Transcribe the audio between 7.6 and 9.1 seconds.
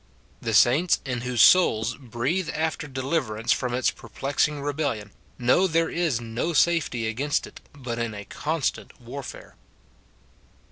but in a constant